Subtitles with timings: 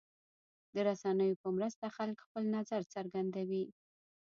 [0.73, 3.65] د رسنیو په مرسته خلک خپل نظر څرګندوي.